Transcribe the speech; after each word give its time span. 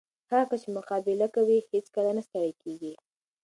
هغه 0.29 0.45
کس 0.49 0.61
چې 0.63 0.69
مقابله 0.77 1.27
کوي، 1.35 1.57
هیڅکله 1.71 2.11
نه 2.17 2.21
ستړی 2.27 2.53
کېږي. 2.63 2.93